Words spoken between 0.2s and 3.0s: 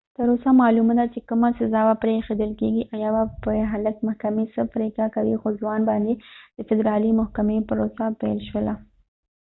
اوسه معلومه ده چې کومه سزا به پرې ایښودل کېږي او